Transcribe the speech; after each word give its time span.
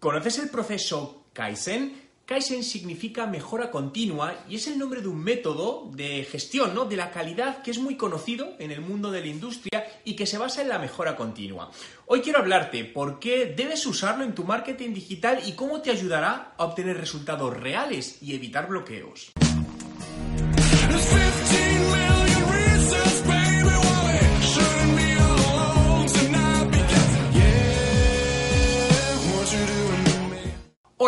¿Conoces 0.00 0.38
el 0.38 0.48
proceso 0.48 1.26
Kaizen? 1.34 2.08
Kaizen 2.24 2.64
significa 2.64 3.26
mejora 3.26 3.70
continua 3.70 4.46
y 4.48 4.56
es 4.56 4.66
el 4.66 4.78
nombre 4.78 5.02
de 5.02 5.08
un 5.08 5.22
método 5.22 5.90
de 5.92 6.24
gestión 6.24 6.74
¿no? 6.74 6.86
de 6.86 6.96
la 6.96 7.10
calidad 7.10 7.60
que 7.62 7.70
es 7.70 7.78
muy 7.78 7.96
conocido 7.98 8.54
en 8.58 8.70
el 8.70 8.80
mundo 8.80 9.10
de 9.10 9.20
la 9.20 9.26
industria 9.26 9.86
y 10.06 10.16
que 10.16 10.24
se 10.24 10.38
basa 10.38 10.62
en 10.62 10.70
la 10.70 10.78
mejora 10.78 11.16
continua. 11.16 11.70
Hoy 12.06 12.22
quiero 12.22 12.38
hablarte 12.38 12.86
por 12.86 13.20
qué 13.20 13.52
debes 13.54 13.84
usarlo 13.84 14.24
en 14.24 14.34
tu 14.34 14.44
marketing 14.44 14.94
digital 14.94 15.42
y 15.46 15.52
cómo 15.52 15.82
te 15.82 15.90
ayudará 15.90 16.54
a 16.56 16.64
obtener 16.64 16.96
resultados 16.96 17.54
reales 17.54 18.22
y 18.22 18.34
evitar 18.34 18.68
bloqueos. 18.68 19.32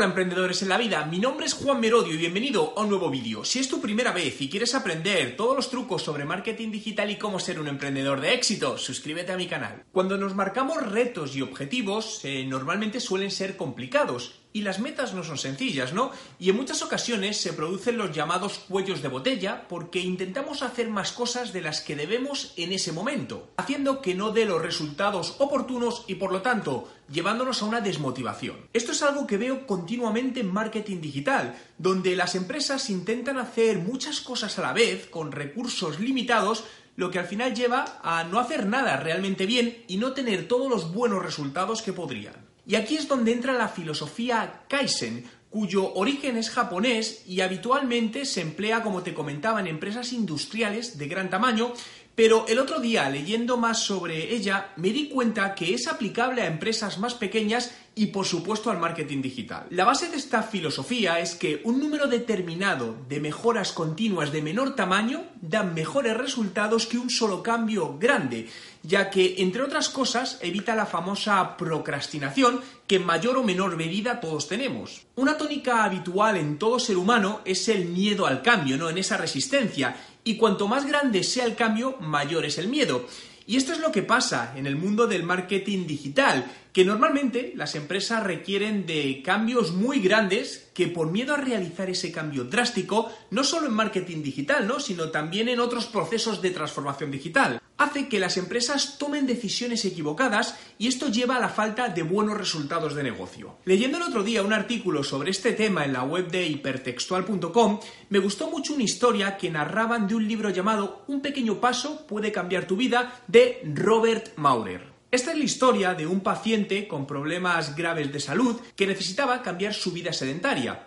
Hola 0.00 0.08
emprendedores 0.08 0.62
en 0.62 0.70
la 0.70 0.78
vida, 0.78 1.04
mi 1.04 1.18
nombre 1.18 1.44
es 1.44 1.52
Juan 1.52 1.78
Merodio 1.78 2.14
y 2.14 2.16
bienvenido 2.16 2.72
a 2.74 2.80
un 2.80 2.88
nuevo 2.88 3.10
vídeo. 3.10 3.44
Si 3.44 3.58
es 3.58 3.68
tu 3.68 3.82
primera 3.82 4.12
vez 4.12 4.40
y 4.40 4.48
quieres 4.48 4.74
aprender 4.74 5.36
todos 5.36 5.54
los 5.54 5.68
trucos 5.68 6.02
sobre 6.02 6.24
marketing 6.24 6.70
digital 6.70 7.10
y 7.10 7.18
cómo 7.18 7.38
ser 7.38 7.60
un 7.60 7.68
emprendedor 7.68 8.22
de 8.22 8.32
éxito, 8.32 8.78
suscríbete 8.78 9.32
a 9.32 9.36
mi 9.36 9.46
canal. 9.46 9.84
Cuando 9.92 10.16
nos 10.16 10.34
marcamos 10.34 10.90
retos 10.90 11.36
y 11.36 11.42
objetivos, 11.42 12.24
eh, 12.24 12.46
normalmente 12.46 12.98
suelen 12.98 13.30
ser 13.30 13.58
complicados 13.58 14.39
y 14.52 14.62
las 14.62 14.80
metas 14.80 15.14
no 15.14 15.22
son 15.22 15.38
sencillas, 15.38 15.92
¿no? 15.92 16.10
Y 16.38 16.50
en 16.50 16.56
muchas 16.56 16.82
ocasiones 16.82 17.40
se 17.40 17.52
producen 17.52 17.96
los 17.96 18.12
llamados 18.12 18.58
cuellos 18.68 19.02
de 19.02 19.08
botella 19.08 19.66
porque 19.68 20.00
intentamos 20.00 20.62
hacer 20.62 20.88
más 20.88 21.12
cosas 21.12 21.52
de 21.52 21.60
las 21.60 21.80
que 21.80 21.96
debemos 21.96 22.52
en 22.56 22.72
ese 22.72 22.92
momento, 22.92 23.50
haciendo 23.56 24.02
que 24.02 24.14
no 24.14 24.30
dé 24.30 24.44
los 24.44 24.62
resultados 24.62 25.36
oportunos 25.38 26.04
y 26.08 26.16
por 26.16 26.32
lo 26.32 26.42
tanto 26.42 26.90
llevándonos 27.10 27.62
a 27.62 27.66
una 27.66 27.80
desmotivación. 27.80 28.56
Esto 28.72 28.92
es 28.92 29.02
algo 29.02 29.26
que 29.26 29.36
veo 29.36 29.66
continuamente 29.66 30.40
en 30.40 30.52
marketing 30.52 31.00
digital, 31.00 31.56
donde 31.78 32.16
las 32.16 32.34
empresas 32.34 32.90
intentan 32.90 33.38
hacer 33.38 33.78
muchas 33.78 34.20
cosas 34.20 34.58
a 34.58 34.62
la 34.62 34.72
vez 34.72 35.06
con 35.06 35.32
recursos 35.32 36.00
limitados 36.00 36.64
lo 36.96 37.10
que 37.10 37.18
al 37.18 37.26
final 37.26 37.54
lleva 37.54 38.00
a 38.02 38.24
no 38.24 38.38
hacer 38.38 38.66
nada 38.66 38.96
realmente 38.96 39.46
bien 39.46 39.84
y 39.88 39.96
no 39.96 40.12
tener 40.12 40.48
todos 40.48 40.68
los 40.68 40.92
buenos 40.92 41.22
resultados 41.22 41.82
que 41.82 41.92
podrían. 41.92 42.49
Y 42.70 42.76
aquí 42.76 42.94
es 42.94 43.08
donde 43.08 43.32
entra 43.32 43.52
la 43.52 43.66
filosofía 43.66 44.62
Kaizen, 44.68 45.24
cuyo 45.50 45.92
origen 45.94 46.36
es 46.36 46.50
japonés 46.50 47.24
y 47.26 47.40
habitualmente 47.40 48.24
se 48.24 48.42
emplea, 48.42 48.84
como 48.84 49.02
te 49.02 49.12
comentaba, 49.12 49.58
en 49.58 49.66
empresas 49.66 50.12
industriales 50.12 50.96
de 50.96 51.08
gran 51.08 51.30
tamaño, 51.30 51.72
pero 52.20 52.44
el 52.46 52.58
otro 52.58 52.80
día, 52.80 53.08
leyendo 53.08 53.56
más 53.56 53.82
sobre 53.82 54.34
ella, 54.34 54.74
me 54.76 54.90
di 54.90 55.08
cuenta 55.08 55.54
que 55.54 55.72
es 55.72 55.88
aplicable 55.88 56.42
a 56.42 56.48
empresas 56.48 56.98
más 56.98 57.14
pequeñas 57.14 57.72
y 57.94 58.08
por 58.08 58.26
supuesto 58.26 58.70
al 58.70 58.78
marketing 58.78 59.22
digital. 59.22 59.66
La 59.70 59.86
base 59.86 60.10
de 60.10 60.18
esta 60.18 60.42
filosofía 60.42 61.18
es 61.18 61.34
que 61.34 61.62
un 61.64 61.80
número 61.80 62.08
determinado 62.08 62.94
de 63.08 63.20
mejoras 63.20 63.72
continuas 63.72 64.32
de 64.32 64.42
menor 64.42 64.76
tamaño 64.76 65.24
dan 65.40 65.72
mejores 65.72 66.14
resultados 66.14 66.86
que 66.86 66.98
un 66.98 67.08
solo 67.08 67.42
cambio 67.42 67.96
grande, 67.98 68.48
ya 68.82 69.08
que, 69.08 69.36
entre 69.38 69.62
otras 69.62 69.88
cosas, 69.88 70.38
evita 70.42 70.74
la 70.74 70.86
famosa 70.86 71.56
procrastinación 71.56 72.60
que 72.86 72.96
en 72.96 73.06
mayor 73.06 73.38
o 73.38 73.42
menor 73.42 73.76
medida 73.76 74.20
todos 74.20 74.46
tenemos. 74.46 75.06
Una 75.16 75.38
tónica 75.38 75.84
habitual 75.84 76.36
en 76.36 76.58
todo 76.58 76.78
ser 76.78 76.96
humano 76.96 77.40
es 77.44 77.68
el 77.68 77.86
miedo 77.86 78.26
al 78.26 78.42
cambio, 78.42 78.76
¿no? 78.76 78.90
En 78.90 78.98
esa 78.98 79.16
resistencia. 79.16 79.96
Y 80.24 80.36
cuanto 80.36 80.68
más 80.68 80.86
grande 80.86 81.22
sea 81.22 81.44
el 81.44 81.56
cambio, 81.56 81.96
mayor 82.00 82.44
es 82.44 82.58
el 82.58 82.68
miedo. 82.68 83.06
Y 83.46 83.56
esto 83.56 83.72
es 83.72 83.80
lo 83.80 83.90
que 83.90 84.02
pasa 84.02 84.52
en 84.56 84.66
el 84.66 84.76
mundo 84.76 85.06
del 85.06 85.22
marketing 85.22 85.86
digital, 85.86 86.50
que 86.72 86.84
normalmente 86.84 87.52
las 87.56 87.74
empresas 87.74 88.22
requieren 88.22 88.86
de 88.86 89.22
cambios 89.24 89.72
muy 89.72 90.00
grandes 90.00 90.70
que 90.74 90.88
por 90.88 91.10
miedo 91.10 91.34
a 91.34 91.38
realizar 91.38 91.90
ese 91.90 92.12
cambio 92.12 92.44
drástico, 92.44 93.12
no 93.30 93.44
solo 93.44 93.66
en 93.66 93.74
marketing 93.74 94.22
digital, 94.22 94.66
¿no? 94.66 94.80
sino 94.80 95.10
también 95.10 95.48
en 95.48 95.60
otros 95.60 95.86
procesos 95.86 96.40
de 96.40 96.50
transformación 96.50 97.10
digital, 97.10 97.60
hace 97.76 98.08
que 98.08 98.20
las 98.20 98.36
empresas 98.36 98.98
tomen 98.98 99.26
decisiones 99.26 99.84
equivocadas 99.84 100.58
y 100.78 100.86
esto 100.86 101.08
lleva 101.08 101.36
a 101.36 101.40
la 101.40 101.48
falta 101.48 101.88
de 101.88 102.02
buenos 102.02 102.36
resultados 102.36 102.94
de 102.94 103.02
negocio. 103.02 103.56
Leyendo 103.64 103.96
el 103.96 104.04
otro 104.04 104.22
día 104.22 104.42
un 104.42 104.52
artículo 104.52 105.02
sobre 105.02 105.30
este 105.30 105.52
tema 105.52 105.84
en 105.84 105.94
la 105.94 106.02
web 106.02 106.30
de 106.30 106.46
hipertextual.com, 106.46 107.80
me 108.10 108.18
gustó 108.18 108.50
mucho 108.50 108.74
una 108.74 108.82
historia 108.82 109.36
que 109.36 109.50
narraban 109.50 110.06
de 110.06 110.14
un 110.14 110.28
libro 110.28 110.50
llamado 110.50 111.04
Un 111.08 111.22
pequeño 111.22 111.60
paso 111.60 112.06
puede 112.06 112.32
cambiar 112.32 112.66
tu 112.66 112.76
vida 112.76 113.22
de 113.28 113.62
Robert 113.74 114.36
Maurer. 114.36 114.89
Esta 115.12 115.32
es 115.32 115.38
la 115.38 115.44
historia 115.44 115.94
de 115.94 116.06
un 116.06 116.20
paciente 116.20 116.86
con 116.86 117.04
problemas 117.04 117.74
graves 117.74 118.12
de 118.12 118.20
salud 118.20 118.60
que 118.76 118.86
necesitaba 118.86 119.42
cambiar 119.42 119.74
su 119.74 119.90
vida 119.90 120.12
sedentaria. 120.12 120.86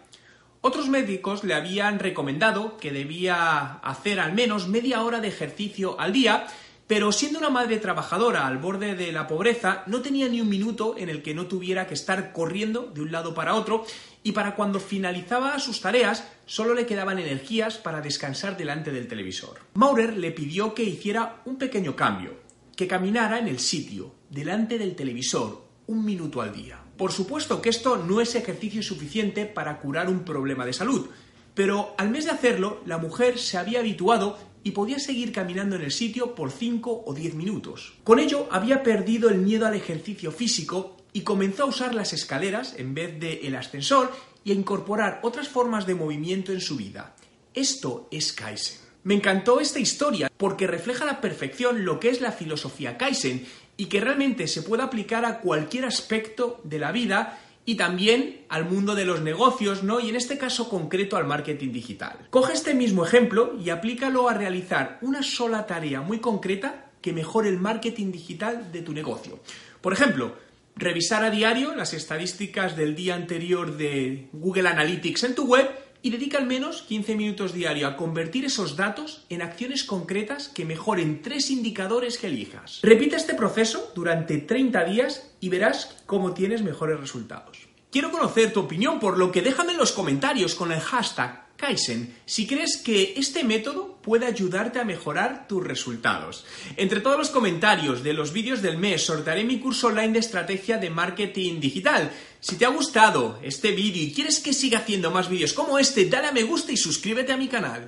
Otros 0.61 0.87
médicos 0.87 1.43
le 1.43 1.53
habían 1.53 1.99
recomendado 1.99 2.77
que 2.77 2.93
debía 2.93 3.79
hacer 3.83 4.21
al 4.21 4.31
menos 4.31 4.69
media 4.69 5.03
hora 5.03 5.19
de 5.19 5.27
ejercicio 5.27 5.99
al 5.99 6.13
día, 6.13 6.47
pero 6.87 7.11
siendo 7.11 7.37
una 7.39 7.49
madre 7.49 7.79
trabajadora 7.79 8.47
al 8.47 8.59
borde 8.59 8.95
de 8.95 9.11
la 9.11 9.27
pobreza, 9.27 9.83
no 9.87 10.01
tenía 10.01 10.29
ni 10.29 10.39
un 10.39 10.47
minuto 10.47 10.95
en 10.97 11.09
el 11.09 11.21
que 11.21 11.33
no 11.33 11.47
tuviera 11.47 11.85
que 11.85 11.93
estar 11.93 12.31
corriendo 12.31 12.83
de 12.93 13.01
un 13.01 13.11
lado 13.11 13.33
para 13.33 13.55
otro 13.55 13.85
y 14.23 14.31
para 14.31 14.55
cuando 14.55 14.79
finalizaba 14.79 15.59
sus 15.59 15.81
tareas 15.81 16.25
solo 16.45 16.73
le 16.73 16.85
quedaban 16.85 17.19
energías 17.19 17.77
para 17.77 17.99
descansar 17.99 18.55
delante 18.55 18.93
del 18.93 19.09
televisor. 19.09 19.59
Maurer 19.73 20.15
le 20.15 20.31
pidió 20.31 20.73
que 20.73 20.83
hiciera 20.83 21.41
un 21.43 21.57
pequeño 21.57 21.97
cambio 21.97 22.42
que 22.75 22.87
caminara 22.87 23.39
en 23.39 23.47
el 23.47 23.59
sitio, 23.59 24.13
delante 24.29 24.77
del 24.77 24.95
televisor, 24.95 25.63
un 25.87 26.05
minuto 26.05 26.41
al 26.41 26.53
día. 26.53 26.81
Por 26.97 27.11
supuesto 27.11 27.61
que 27.61 27.69
esto 27.69 27.97
no 27.97 28.21
es 28.21 28.35
ejercicio 28.35 28.81
suficiente 28.81 29.45
para 29.45 29.79
curar 29.79 30.09
un 30.09 30.23
problema 30.23 30.65
de 30.65 30.73
salud, 30.73 31.09
pero 31.53 31.93
al 31.97 32.09
mes 32.09 32.25
de 32.25 32.31
hacerlo, 32.31 32.81
la 32.85 32.97
mujer 32.97 33.37
se 33.37 33.57
había 33.57 33.79
habituado 33.79 34.37
y 34.63 34.71
podía 34.71 34.99
seguir 34.99 35.31
caminando 35.31 35.75
en 35.75 35.81
el 35.81 35.91
sitio 35.91 36.35
por 36.35 36.51
5 36.51 37.03
o 37.05 37.13
10 37.13 37.35
minutos. 37.35 37.93
Con 38.03 38.19
ello 38.19 38.47
había 38.49 38.81
perdido 38.81 39.29
el 39.29 39.39
miedo 39.39 39.67
al 39.67 39.75
ejercicio 39.75 40.31
físico 40.31 40.97
y 41.11 41.21
comenzó 41.21 41.63
a 41.63 41.67
usar 41.67 41.93
las 41.93 42.13
escaleras 42.13 42.75
en 42.77 42.93
vez 42.93 43.17
el 43.21 43.55
ascensor 43.55 44.11
y 44.43 44.51
a 44.51 44.55
incorporar 44.55 45.19
otras 45.23 45.47
formas 45.47 45.85
de 45.85 45.95
movimiento 45.95 46.51
en 46.51 46.61
su 46.61 46.75
vida. 46.75 47.15
Esto 47.53 48.07
es 48.09 48.33
Kaizen. 48.33 48.83
Me 49.03 49.15
encantó 49.15 49.59
esta 49.59 49.79
historia 49.79 50.31
porque 50.37 50.65
refleja 50.65 51.03
a 51.03 51.07
la 51.07 51.21
perfección 51.21 51.83
lo 51.83 51.99
que 51.99 52.09
es 52.09 52.21
la 52.21 52.31
filosofía 52.31 52.97
Kaizen 52.97 53.45
y 53.75 53.87
que 53.87 53.99
realmente 53.99 54.47
se 54.47 54.61
puede 54.61 54.83
aplicar 54.83 55.25
a 55.25 55.39
cualquier 55.39 55.85
aspecto 55.85 56.61
de 56.63 56.79
la 56.79 56.91
vida 56.91 57.39
y 57.65 57.75
también 57.75 58.45
al 58.49 58.65
mundo 58.65 58.95
de 58.95 59.05
los 59.05 59.21
negocios, 59.21 59.83
¿no? 59.83 59.99
Y 59.99 60.09
en 60.09 60.15
este 60.15 60.37
caso 60.37 60.69
concreto 60.69 61.17
al 61.17 61.25
marketing 61.25 61.71
digital. 61.71 62.27
Coge 62.29 62.53
este 62.53 62.73
mismo 62.73 63.05
ejemplo 63.05 63.57
y 63.63 63.69
aplícalo 63.69 64.29
a 64.29 64.33
realizar 64.33 64.99
una 65.01 65.23
sola 65.23 65.65
tarea 65.65 66.01
muy 66.01 66.19
concreta 66.19 66.91
que 67.01 67.13
mejore 67.13 67.49
el 67.49 67.59
marketing 67.59 68.11
digital 68.11 68.71
de 68.71 68.81
tu 68.81 68.93
negocio. 68.93 69.39
Por 69.81 69.93
ejemplo, 69.93 70.35
revisar 70.75 71.23
a 71.23 71.29
diario 71.29 71.75
las 71.75 71.93
estadísticas 71.93 72.75
del 72.75 72.95
día 72.95 73.15
anterior 73.15 73.75
de 73.75 74.29
Google 74.31 74.69
Analytics 74.69 75.23
en 75.25 75.35
tu 75.35 75.45
web 75.45 75.69
y 76.03 76.11
dedica 76.11 76.37
al 76.37 76.45
menos 76.45 76.83
15 76.83 77.15
minutos 77.15 77.53
diario 77.53 77.87
a 77.87 77.95
convertir 77.95 78.45
esos 78.45 78.75
datos 78.75 79.25
en 79.29 79.41
acciones 79.41 79.85
concretas 79.85 80.49
que 80.49 80.65
mejoren 80.65 81.21
tres 81.21 81.49
indicadores 81.49 82.19
que 82.19 82.27
elijas. 82.27 82.81
Repite 82.83 83.15
este 83.15 83.33
proceso 83.33 83.91
durante 83.95 84.37
30 84.37 84.83
días 84.83 85.31
y 85.39 85.49
verás 85.49 85.95
cómo 86.05 86.33
tienes 86.33 86.61
mejores 86.61 86.99
resultados. 86.99 87.57
Quiero 87.89 88.11
conocer 88.11 88.51
tu 88.51 88.59
opinión, 88.59 88.99
por 88.99 89.17
lo 89.17 89.31
que 89.31 89.41
déjame 89.41 89.71
en 89.71 89.77
los 89.77 89.93
comentarios 89.93 90.55
con 90.55 90.71
el 90.71 90.81
hashtag 90.81 91.43
Kaizen 91.55 92.13
si 92.25 92.47
crees 92.47 92.77
que 92.77 93.13
este 93.15 93.43
método 93.43 93.92
puede 94.03 94.27
ayudarte 94.27 94.79
a 94.79 94.85
mejorar 94.85 95.47
tus 95.47 95.63
resultados. 95.63 96.45
Entre 96.77 97.01
todos 97.01 97.17
los 97.17 97.29
comentarios 97.29 98.03
de 98.03 98.13
los 98.13 98.33
vídeos 98.33 98.61
del 98.61 98.77
mes 98.77 99.05
sortearé 99.05 99.43
mi 99.43 99.59
curso 99.59 99.87
online 99.87 100.13
de 100.13 100.19
estrategia 100.19 100.77
de 100.77 100.89
marketing 100.89 101.59
digital. 101.59 102.11
Si 102.39 102.57
te 102.57 102.65
ha 102.65 102.69
gustado 102.69 103.39
este 103.41 103.71
vídeo 103.71 104.03
y 104.03 104.13
quieres 104.13 104.41
que 104.41 104.53
siga 104.53 104.79
haciendo 104.79 105.09
más 105.11 105.29
vídeos 105.29 105.53
como 105.53 105.79
este, 105.79 106.05
dale 106.05 106.27
a 106.27 106.31
me 106.33 106.43
gusta 106.43 106.73
y 106.73 106.77
suscríbete 106.77 107.31
a 107.31 107.37
mi 107.37 107.47
canal. 107.47 107.87